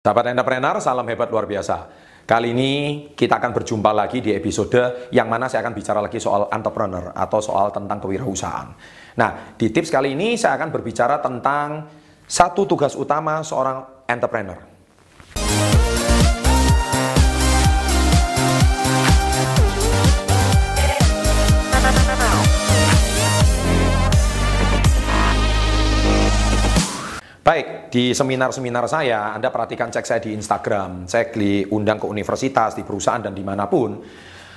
[0.00, 1.84] Sahabat entrepreneur, salam hebat luar biasa.
[2.24, 2.72] Kali ini
[3.12, 7.36] kita akan berjumpa lagi di episode yang mana saya akan bicara lagi soal entrepreneur atau
[7.44, 8.72] soal tentang kewirausahaan.
[9.20, 11.84] Nah, di tips kali ini saya akan berbicara tentang
[12.24, 14.69] satu tugas utama seorang entrepreneur.
[27.50, 32.86] Baik, di seminar-seminar saya, Anda perhatikan cek saya di Instagram, cek diundang ke universitas, di
[32.86, 33.98] perusahaan, dan di mana pun.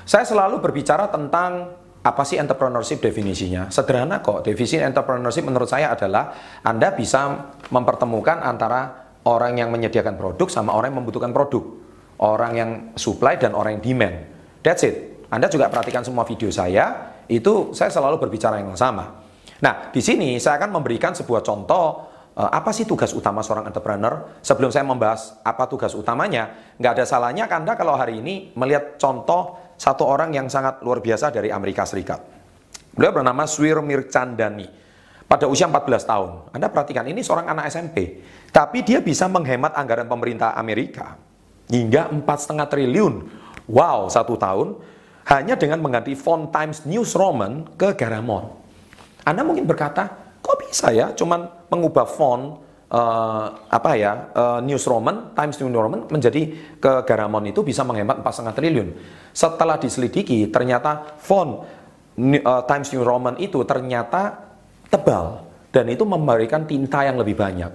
[0.06, 1.74] Saya selalu berbicara tentang
[2.06, 3.74] apa sih entrepreneurship definisinya?
[3.74, 10.46] Sederhana kok, definisi entrepreneurship menurut saya adalah Anda bisa mempertemukan antara orang yang menyediakan produk
[10.54, 11.66] sama orang yang membutuhkan produk.
[12.22, 14.16] Orang yang supply dan orang yang demand.
[14.62, 15.26] That's it.
[15.34, 19.18] Anda juga perhatikan semua video saya, itu saya selalu berbicara yang sama.
[19.66, 24.42] Nah, di sini saya akan memberikan sebuah contoh apa sih tugas utama seorang entrepreneur?
[24.42, 29.62] Sebelum saya membahas apa tugas utamanya, nggak ada salahnya Anda kalau hari ini melihat contoh
[29.78, 32.26] satu orang yang sangat luar biasa dari Amerika Serikat.
[32.94, 34.82] Beliau bernama Swir Mirchandani.
[35.24, 36.30] Pada usia 14 tahun.
[36.54, 38.22] Anda perhatikan, ini seorang anak SMP.
[38.54, 41.18] Tapi dia bisa menghemat anggaran pemerintah Amerika
[41.74, 43.14] hingga 4,5 triliun.
[43.66, 44.78] Wow, satu tahun.
[45.26, 48.54] Hanya dengan mengganti font Times News Roman ke Garamond.
[49.26, 50.23] Anda mungkin berkata,
[50.74, 52.58] Kok bisa ya cuman mengubah font
[52.90, 56.50] uh, apa ya uh, News Roman, Times New Roman menjadi
[56.82, 58.90] ke Garamond itu bisa menghemat 4,5 triliun.
[59.38, 61.62] Setelah diselidiki ternyata font
[62.18, 64.34] uh, Times New Roman itu ternyata
[64.90, 67.70] tebal dan itu memberikan tinta yang lebih banyak.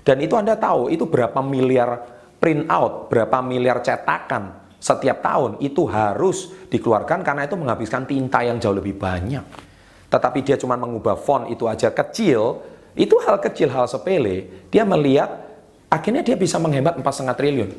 [0.00, 2.00] Dan itu Anda tahu itu berapa miliar
[2.40, 8.56] print out, berapa miliar cetakan setiap tahun itu harus dikeluarkan karena itu menghabiskan tinta yang
[8.56, 9.67] jauh lebih banyak
[10.08, 12.64] tetapi dia cuma mengubah font itu aja kecil,
[12.96, 15.44] itu hal kecil, hal sepele, dia melihat
[15.92, 17.70] akhirnya dia bisa menghemat 4,5 triliun.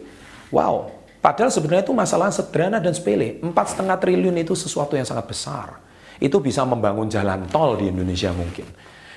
[0.54, 3.42] Wow, padahal sebenarnya itu masalah sederhana dan sepele.
[3.42, 5.68] 4,5 triliun itu sesuatu yang sangat besar.
[6.22, 8.68] Itu bisa membangun jalan tol di Indonesia mungkin.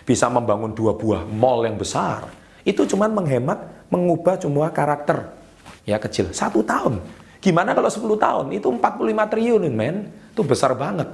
[0.03, 2.27] Bisa membangun dua buah mall yang besar.
[2.62, 5.34] Itu cuma menghemat, mengubah semua karakter.
[5.83, 7.03] Ya kecil, satu tahun.
[7.43, 8.47] Gimana kalau 10 tahun?
[8.55, 10.15] Itu 45 triliun men.
[10.31, 11.11] Itu besar banget.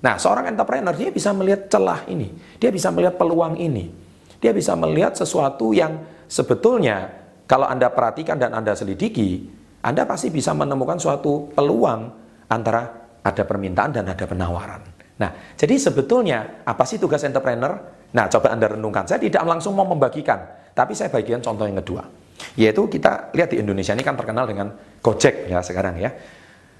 [0.00, 3.92] Nah, seorang entrepreneur dia bisa melihat celah ini, dia bisa melihat peluang ini,
[4.40, 7.12] dia bisa melihat sesuatu yang sebetulnya
[7.44, 9.44] kalau Anda perhatikan dan Anda selidiki,
[9.84, 12.00] Anda pasti bisa menemukan suatu peluang
[12.48, 14.80] antara ada permintaan dan ada penawaran.
[15.20, 17.76] Nah, jadi sebetulnya apa sih tugas entrepreneur?
[18.16, 19.04] Nah, coba Anda renungkan.
[19.04, 20.40] Saya tidak langsung mau membagikan,
[20.72, 22.08] tapi saya bagikan contoh yang kedua.
[22.56, 24.72] Yaitu kita lihat di Indonesia ini kan terkenal dengan
[25.04, 26.08] Gojek ya sekarang ya.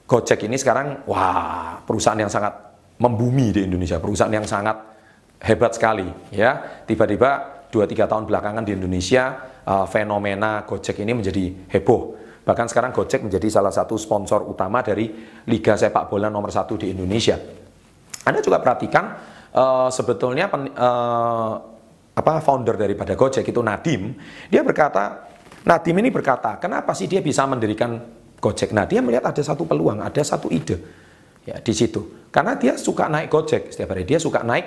[0.08, 2.69] Gojek ini sekarang wah perusahaan yang sangat
[3.00, 4.76] membumi di Indonesia, perusahaan yang sangat
[5.40, 6.84] hebat sekali ya.
[6.84, 12.20] Tiba-tiba 2-3 tahun belakangan di Indonesia uh, fenomena Gojek ini menjadi heboh.
[12.44, 15.08] Bahkan sekarang Gojek menjadi salah satu sponsor utama dari
[15.48, 17.40] Liga Sepak Bola nomor satu di Indonesia.
[18.20, 19.04] Anda juga perhatikan
[19.56, 21.54] uh, sebetulnya uh,
[22.10, 24.12] apa founder daripada Gojek itu Nadim,
[24.52, 25.30] dia berkata
[25.64, 27.96] Nadim ini berkata, kenapa sih dia bisa mendirikan
[28.40, 28.72] Gojek?
[28.72, 30.80] Nah, dia melihat ada satu peluang, ada satu ide
[31.50, 32.30] ya di situ.
[32.30, 34.66] Karena dia suka naik Gojek setiap hari, dia suka naik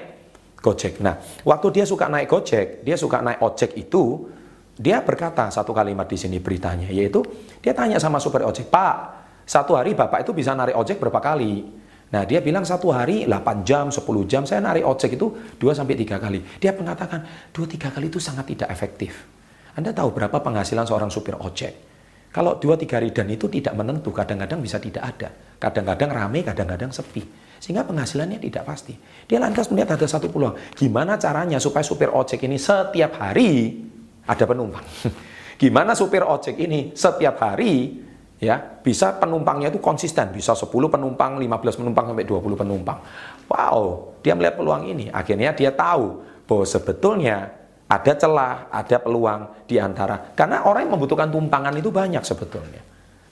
[0.60, 1.00] Gojek.
[1.00, 1.16] Nah,
[1.48, 4.32] waktu dia suka naik Gojek, dia suka naik ojek itu,
[4.76, 7.24] dia berkata satu kalimat di sini beritanya, yaitu
[7.60, 8.96] dia tanya sama supir ojek, Pak,
[9.44, 11.84] satu hari Bapak itu bisa narik ojek berapa kali?
[12.14, 15.98] Nah, dia bilang satu hari 8 jam, 10 jam, saya narik ojek itu 2 sampai
[15.98, 16.40] 3 kali.
[16.62, 19.26] Dia mengatakan 2-3 kali itu sangat tidak efektif.
[19.74, 21.93] Anda tahu berapa penghasilan seorang supir ojek?
[22.34, 25.30] Kalau 2-3 hari dan itu tidak menentu, kadang-kadang bisa tidak ada.
[25.62, 27.22] Kadang-kadang rame, kadang-kadang sepi.
[27.62, 28.98] Sehingga penghasilannya tidak pasti.
[29.30, 30.58] Dia lantas melihat ada satu peluang.
[30.74, 33.80] Gimana caranya supaya supir ojek ini setiap hari
[34.26, 34.82] ada penumpang?
[35.62, 38.02] Gimana supir ojek ini setiap hari
[38.42, 43.00] ya bisa penumpangnya itu konsisten, bisa 10 penumpang, 15 penumpang sampai 20 penumpang.
[43.48, 45.08] Wow, dia melihat peluang ini.
[45.14, 46.20] Akhirnya dia tahu
[46.50, 47.63] bahwa sebetulnya
[47.94, 52.82] ada celah, ada peluang di antara karena orang yang membutuhkan tumpangan itu banyak sebetulnya.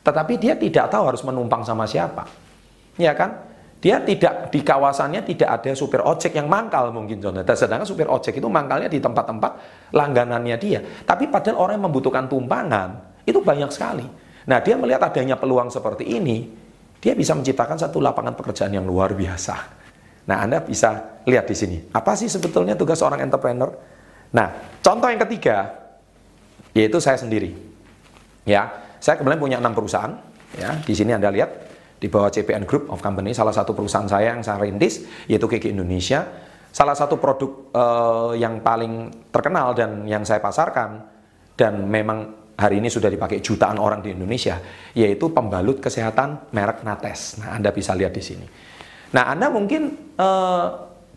[0.01, 2.25] Tetapi dia tidak tahu harus menumpang sama siapa.
[2.97, 3.49] Ya kan?
[3.81, 7.49] Dia tidak di kawasannya tidak ada supir ojek yang mangkal mungkin contohnya.
[7.57, 9.51] Sedangkan supir ojek itu mangkalnya di tempat-tempat
[9.89, 10.79] langganannya dia.
[11.01, 14.05] Tapi padahal orang yang membutuhkan tumpangan itu banyak sekali.
[14.45, 16.45] Nah dia melihat adanya peluang seperti ini,
[17.01, 19.81] dia bisa menciptakan satu lapangan pekerjaan yang luar biasa.
[20.29, 21.77] Nah Anda bisa lihat di sini.
[21.89, 23.73] Apa sih sebetulnya tugas seorang entrepreneur?
[24.31, 24.47] Nah
[24.79, 25.81] contoh yang ketiga,
[26.75, 27.53] yaitu saya sendiri.
[28.47, 30.17] Ya, saya kemudian punya enam perusahaan.
[30.57, 34.35] Ya, di sini Anda lihat di bawah CPN Group of Company, salah satu perusahaan saya
[34.35, 36.27] yang saya rintis, yaitu KK Indonesia.
[36.71, 41.03] Salah satu produk uh, yang paling terkenal dan yang saya pasarkan,
[41.59, 44.57] dan memang hari ini sudah dipakai jutaan orang di Indonesia,
[44.95, 47.37] yaitu pembalut kesehatan merek Nates.
[47.43, 48.47] Nah, Anda bisa lihat di sini.
[49.11, 50.67] Nah, Anda mungkin eh,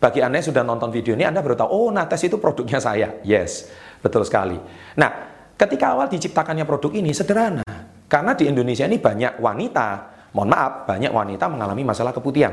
[0.05, 3.25] bagi Anda yang sudah nonton video ini, Anda baru tahu, oh Nates itu produknya saya.
[3.25, 3.73] Yes,
[4.05, 4.61] betul sekali.
[5.01, 5.11] Nah,
[5.57, 7.65] ketika awal diciptakannya produk ini sederhana.
[8.05, 9.87] Karena di Indonesia ini banyak wanita,
[10.37, 12.53] mohon maaf, banyak wanita mengalami masalah keputihan.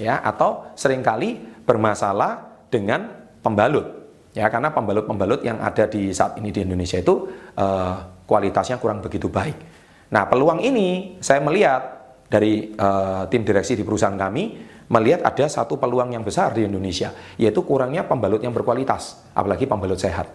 [0.00, 1.36] Ya, atau sering kali
[1.68, 3.12] bermasalah dengan
[3.44, 3.84] pembalut.
[4.32, 7.28] Ya, karena pembalut-pembalut yang ada di saat ini di Indonesia itu
[7.60, 9.58] uh, kualitasnya kurang begitu baik.
[10.16, 11.99] Nah, peluang ini saya melihat
[12.30, 17.10] dari uh, tim direksi di perusahaan kami melihat ada satu peluang yang besar di Indonesia,
[17.38, 20.30] yaitu kurangnya pembalut yang berkualitas, apalagi pembalut sehat.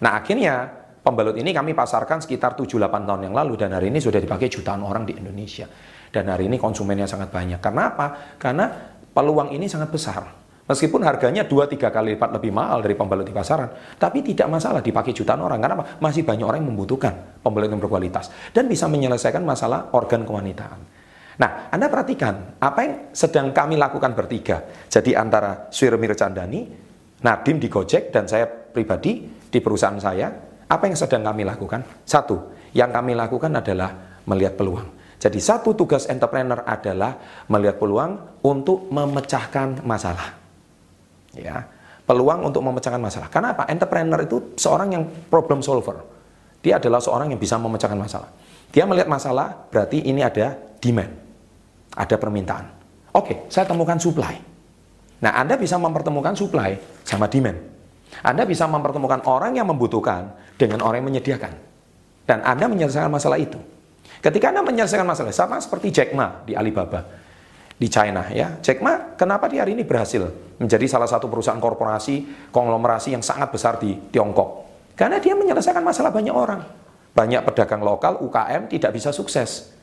[0.00, 0.68] Nah, akhirnya
[1.04, 4.84] pembalut ini kami pasarkan sekitar 7-8 tahun yang lalu dan hari ini sudah dipakai jutaan
[4.84, 5.68] orang di Indonesia.
[6.08, 7.58] Dan hari ini konsumennya sangat banyak.
[7.58, 8.06] Karena apa?
[8.38, 8.70] Karena
[9.10, 10.22] peluang ini sangat besar.
[10.64, 13.68] Meskipun harganya 2-3 kali lipat lebih mahal dari pembalut di pasaran,
[14.00, 15.60] tapi tidak masalah dipakai jutaan orang.
[15.60, 15.76] Karena?
[16.00, 17.12] Masih banyak orang yang membutuhkan
[17.44, 21.03] pembalut yang berkualitas dan bisa menyelesaikan masalah organ kewanitaan.
[21.34, 24.62] Nah, Anda perhatikan apa yang sedang kami lakukan bertiga.
[24.86, 26.62] Jadi antara Swirmir Candani,
[27.26, 30.30] Nadim di Gojek, dan saya pribadi di perusahaan saya,
[30.70, 32.06] apa yang sedang kami lakukan?
[32.06, 35.18] Satu, yang kami lakukan adalah melihat peluang.
[35.18, 37.16] Jadi satu tugas entrepreneur adalah
[37.48, 40.44] melihat peluang untuk memecahkan masalah
[41.38, 41.66] ya
[42.04, 43.28] peluang untuk memecahkan masalah.
[43.32, 43.64] Karena apa?
[43.68, 46.04] Entrepreneur itu seorang yang problem solver.
[46.60, 48.30] Dia adalah seorang yang bisa memecahkan masalah.
[48.72, 51.12] Dia melihat masalah, berarti ini ada demand,
[51.94, 52.66] ada permintaan.
[53.14, 54.34] Oke, saya temukan supply.
[55.22, 56.76] Nah, Anda bisa mempertemukan supply
[57.06, 57.56] sama demand.
[58.20, 61.52] Anda bisa mempertemukan orang yang membutuhkan dengan orang yang menyediakan.
[62.26, 63.58] Dan Anda menyelesaikan masalah itu.
[64.20, 67.24] Ketika Anda menyelesaikan masalah, sama seperti Jack Ma di Alibaba
[67.74, 68.58] di China ya.
[68.62, 70.22] Jack Ma kenapa dia hari ini berhasil
[70.58, 74.64] menjadi salah satu perusahaan korporasi konglomerasi yang sangat besar di Tiongkok?
[74.94, 76.62] Karena dia menyelesaikan masalah banyak orang.
[77.14, 79.74] Banyak pedagang lokal UKM tidak bisa sukses.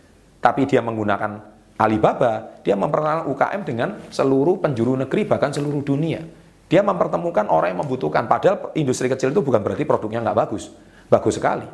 [0.42, 6.22] Tapi dia menggunakan Alibaba, dia memperkenalkan UKM dengan seluruh penjuru negeri bahkan seluruh dunia.
[6.70, 8.30] Dia mempertemukan orang yang membutuhkan.
[8.30, 10.70] Padahal industri kecil itu bukan berarti produknya nggak bagus.
[11.10, 11.66] Bagus sekali.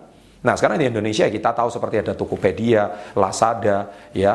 [0.42, 4.33] Nah sekarang di Indonesia kita tahu seperti ada Tokopedia, Lazada, ya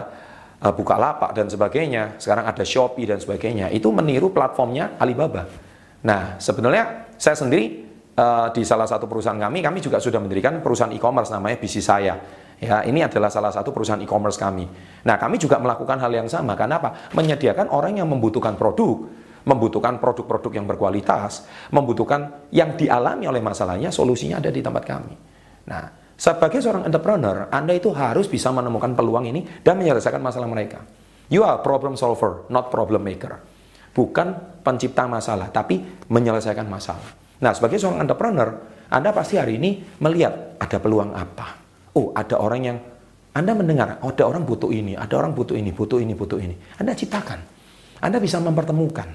[0.63, 5.51] uh, Bukalapak dan sebagainya, sekarang ada Shopee dan sebagainya, itu meniru platformnya Alibaba.
[6.03, 7.87] Nah, sebenarnya saya sendiri
[8.19, 12.19] uh, di salah satu perusahaan kami, kami juga sudah mendirikan perusahaan e-commerce namanya Bisnis Saya.
[12.62, 14.62] Ya, ini adalah salah satu perusahaan e-commerce kami.
[15.03, 16.55] Nah, kami juga melakukan hal yang sama.
[16.55, 17.11] Karena apa?
[17.11, 19.03] Menyediakan orang yang membutuhkan produk,
[19.43, 25.14] membutuhkan produk-produk yang berkualitas, membutuhkan yang dialami oleh masalahnya, solusinya ada di tempat kami.
[25.67, 30.87] Nah, sebagai seorang entrepreneur, Anda itu harus bisa menemukan peluang ini dan menyelesaikan masalah mereka.
[31.35, 33.43] You are problem solver, not problem maker.
[33.91, 37.11] Bukan pencipta masalah, tapi menyelesaikan masalah.
[37.43, 38.55] Nah, sebagai seorang entrepreneur,
[38.87, 41.62] Anda pasti hari ini melihat ada peluang apa.
[41.93, 42.79] Oh, ada orang yang
[43.33, 46.53] Anda mendengar, oh, ada orang butuh ini, ada orang butuh ini, butuh ini, butuh ini.
[46.77, 47.41] Anda ciptakan.
[48.05, 49.09] Anda bisa mempertemukan.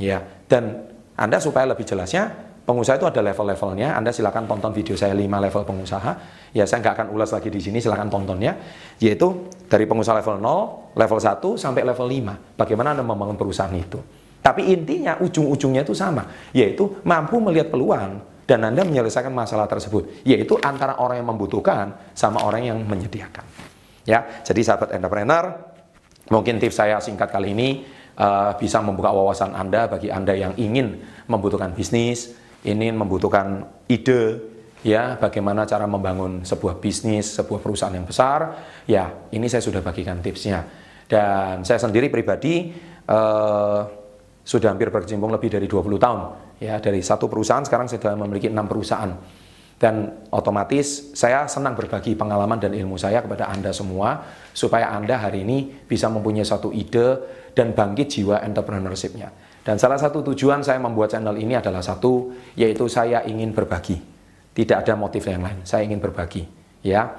[0.00, 0.88] Ya, dan
[1.20, 2.32] Anda supaya lebih jelasnya,
[2.62, 3.98] Pengusaha itu ada level-levelnya.
[3.98, 6.12] Anda silakan tonton video saya 5 level pengusaha.
[6.54, 8.54] Ya, saya nggak akan ulas lagi di sini, silakan tontonnya.
[9.02, 12.54] Yaitu dari pengusaha level 0, level 1 sampai level 5.
[12.54, 13.98] Bagaimana Anda membangun perusahaan itu.
[14.38, 20.58] Tapi intinya ujung-ujungnya itu sama, yaitu mampu melihat peluang dan Anda menyelesaikan masalah tersebut, yaitu
[20.60, 23.46] antara orang yang membutuhkan sama orang yang menyediakan.
[24.02, 25.62] Ya, jadi sahabat entrepreneur,
[26.26, 27.86] mungkin tips saya singkat kali ini
[28.18, 30.98] uh, bisa membuka wawasan Anda bagi Anda yang ingin
[31.30, 32.34] membutuhkan bisnis,
[32.66, 38.58] ini membutuhkan ide ya bagaimana cara membangun sebuah bisnis, sebuah perusahaan yang besar.
[38.90, 40.66] Ya, ini saya sudah bagikan tipsnya.
[41.06, 42.74] Dan saya sendiri pribadi
[43.06, 43.80] eh,
[44.42, 46.20] sudah hampir berkecimpung lebih dari 20 tahun
[46.58, 49.10] ya dari satu perusahaan sekarang saya sudah memiliki enam perusahaan
[49.82, 54.22] dan otomatis saya senang berbagi pengalaman dan ilmu saya kepada Anda semua
[54.54, 57.18] supaya Anda hari ini bisa mempunyai satu ide
[57.50, 59.34] dan bangkit jiwa entrepreneurship-nya.
[59.66, 63.98] Dan salah satu tujuan saya membuat channel ini adalah satu, yaitu saya ingin berbagi.
[64.54, 66.46] Tidak ada motif yang lain, saya ingin berbagi.
[66.82, 67.10] Ya,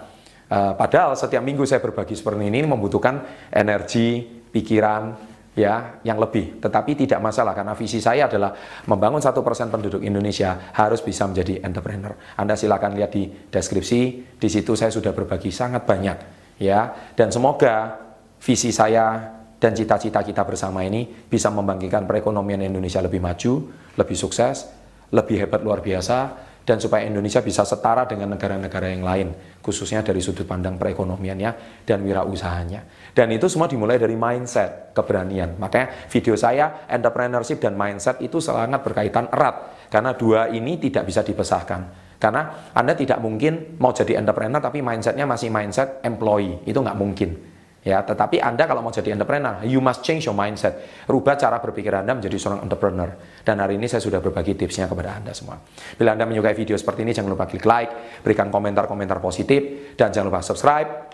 [0.47, 4.23] uh, padahal setiap minggu saya berbagi seperti ini membutuhkan energi,
[4.55, 6.59] pikiran, ya, yang lebih.
[6.59, 8.53] Tetapi tidak masalah karena visi saya adalah
[8.89, 12.13] membangun satu persen penduduk Indonesia harus bisa menjadi entrepreneur.
[12.37, 14.01] Anda silakan lihat di deskripsi,
[14.37, 16.17] di situ saya sudah berbagi sangat banyak,
[16.61, 17.13] ya.
[17.13, 17.97] Dan semoga
[18.41, 24.67] visi saya dan cita-cita kita bersama ini bisa membangkitkan perekonomian Indonesia lebih maju, lebih sukses,
[25.13, 29.27] lebih hebat luar biasa, dan supaya Indonesia bisa setara dengan negara-negara yang lain,
[29.59, 33.11] khususnya dari sudut pandang perekonomiannya dan wirausahanya.
[33.11, 35.59] Dan itu semua dimulai dari mindset, keberanian.
[35.59, 41.21] Makanya video saya, entrepreneurship dan mindset itu sangat berkaitan erat, karena dua ini tidak bisa
[41.21, 42.03] dipisahkan.
[42.17, 46.63] Karena Anda tidak mungkin mau jadi entrepreneur tapi mindsetnya masih mindset employee.
[46.63, 47.52] Itu nggak mungkin.
[47.83, 51.03] Ya, tetapi Anda kalau mau jadi entrepreneur, you must change your mindset.
[51.03, 53.11] Rubah cara berpikir Anda menjadi seorang entrepreneur.
[53.43, 55.59] Dan hari ini saya sudah berbagi tipsnya kepada Anda semua.
[55.99, 60.31] Bila Anda menyukai video seperti ini, jangan lupa klik like, berikan komentar-komentar positif, dan jangan
[60.31, 61.11] lupa subscribe,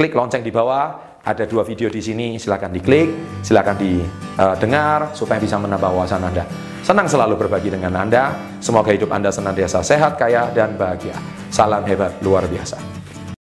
[0.00, 5.60] klik lonceng di bawah, ada dua video di sini, silahkan diklik, silahkan didengar, supaya bisa
[5.60, 6.48] menambah wawasan Anda.
[6.80, 8.32] Senang selalu berbagi dengan Anda,
[8.64, 11.20] semoga hidup Anda senantiasa sehat, kaya, dan bahagia.
[11.52, 12.97] Salam hebat luar biasa.